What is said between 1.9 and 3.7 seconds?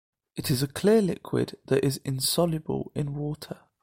insoluble in water.